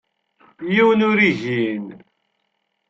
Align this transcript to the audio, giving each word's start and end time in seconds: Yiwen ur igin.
Yiwen 0.73 1.01
ur 1.09 1.17
igin. 1.29 1.85